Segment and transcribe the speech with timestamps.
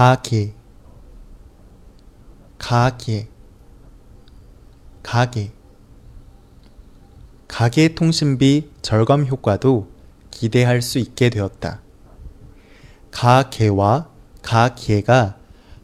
[0.00, 0.54] 가게
[2.56, 3.28] 가게
[5.02, 5.52] 가게
[7.46, 9.90] 가계 통신비 절감 효과도
[10.30, 11.82] 기대할 수 있게 되었다.
[13.10, 14.08] 가계와
[14.40, 15.36] 가기가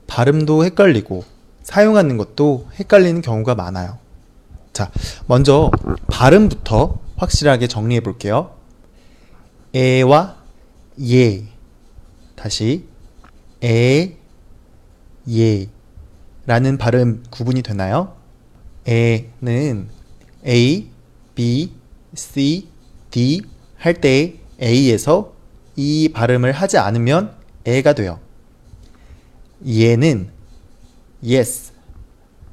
[0.07, 1.23] 발음도 헷갈리고
[1.63, 3.99] 사용하는 것도 헷갈리는 경우가 많아요.
[4.73, 4.91] 자,
[5.27, 5.71] 먼저
[6.11, 8.57] 발음부터 확실하게 정리해 볼게요.
[9.75, 10.37] 에와
[11.03, 11.45] 예.
[12.35, 12.96] 다시
[13.67, 14.17] 에,
[15.29, 15.67] 예.
[16.47, 18.17] 라는 발음 구분이 되나요?
[18.87, 19.89] 에는
[20.47, 20.89] A,
[21.35, 21.73] B,
[22.15, 22.69] C,
[23.11, 23.43] D
[23.77, 25.35] 할 때 A에서
[25.75, 28.21] 이 발음을 하지 않으면 에가 돼요.
[29.67, 30.31] 얘는
[31.25, 31.73] yes,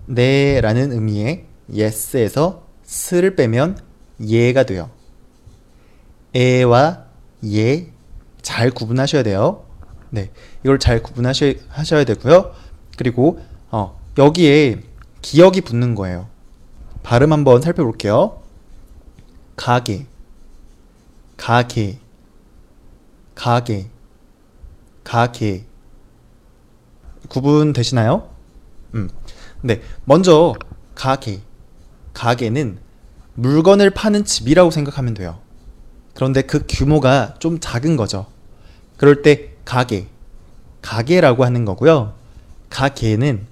[0.08, 3.78] 네 라는 의미의 yes에서 스를 빼면
[4.26, 4.90] 예가 돼요.
[6.34, 7.06] 에와
[7.46, 7.94] 예
[8.42, 9.66] 잘 구분하셔야 돼요.
[10.14, 10.30] 네,
[10.64, 12.54] 이걸 잘 구분하셔야 하셔야 되고요.
[12.98, 13.40] 그리고
[13.72, 14.84] 어, 여기에
[15.24, 16.28] 기억이 붙는 거예요.
[17.02, 18.44] 발음 한번 살펴볼게요.
[19.56, 20.06] 가게,
[21.36, 21.98] 가게,
[23.34, 23.90] 가게,
[25.04, 25.66] 가게.
[27.28, 28.30] 구분 되시나요?
[28.94, 29.10] 음.
[29.62, 29.82] 네.
[30.06, 30.54] 먼저
[30.94, 31.42] 가게.
[32.14, 32.78] 가게는
[33.34, 35.40] 물건을 파는 집이라고 생각하면 돼요.
[36.14, 38.28] 그런데 그 규모가 좀 작은 거죠.
[38.98, 40.08] 그럴 때 가게.
[40.82, 42.14] 가게라고 하는 거고요.
[42.70, 43.46] 가게는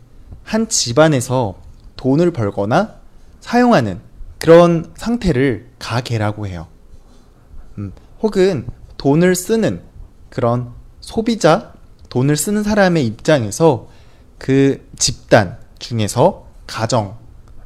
[0.44, 1.56] 한 집안에서
[1.96, 2.96] 돈을 벌거나
[3.40, 4.00] 사용하는
[4.40, 6.68] 그런 상태를 가계라고 해요.
[7.78, 8.68] 음, 혹은
[8.98, 9.82] 돈을 쓰는
[10.30, 11.74] 그런 소비자,
[12.10, 13.88] 돈을 쓰는 사람의 입장에서
[14.38, 17.18] 그 집단 중에서 가정,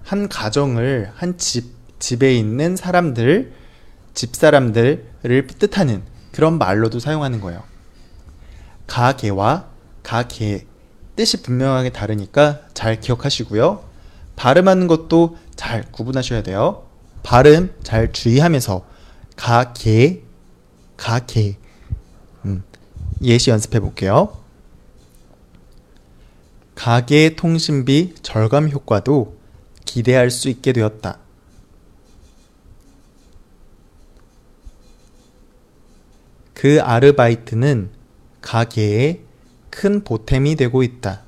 [0.03, 3.53] 한 가정을 한 집, 집에 있는 사람들,
[4.13, 7.63] 집 사람들을 뜻하는 그런 말로도 사용하는 거예요.
[8.87, 9.67] 가계와
[10.03, 10.65] 가계
[11.15, 13.83] 뜻이 분명하게 다르니까 잘 기억하시고요.
[14.35, 16.85] 발음하는 것도 잘 구분하셔야 돼요.
[17.23, 18.85] 발음 잘 주의하면서
[19.35, 20.23] 가계,
[20.97, 21.57] 가계
[22.45, 22.63] 음,
[23.21, 24.37] 예시 연습해 볼게요.
[26.75, 29.37] 가계 통신비 절감 효과도
[29.85, 31.19] 기대할 수 있게 되었다.
[36.53, 37.89] 그 아르바이트는
[38.45, 39.21] 가게에
[39.71, 41.23] 큰 보탬이 되고 있다.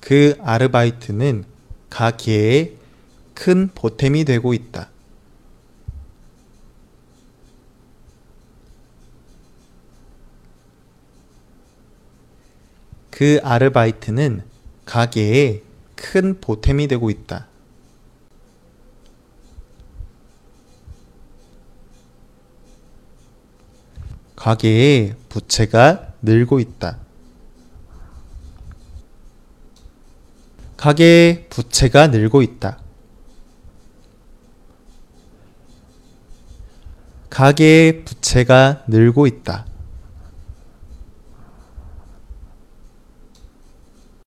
[0.00, 1.44] 그 아르바이트는
[1.88, 2.76] 가게에
[3.34, 4.90] 큰 보탬이 되고 있다.
[13.10, 14.42] 그 아르바이트는
[14.84, 15.62] 가게에
[15.94, 17.47] 큰 보탬이 되고 있다.
[24.38, 26.98] 가게에 부채가 늘고 있다.
[30.76, 32.78] 가게에 부채가 늘고 있다.
[37.28, 39.66] 가게의 부채가 늘고 있다.